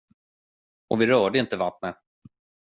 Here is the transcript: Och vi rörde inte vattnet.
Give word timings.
Och 0.89 1.01
vi 1.01 1.05
rörde 1.07 1.39
inte 1.39 1.57
vattnet. 1.57 1.95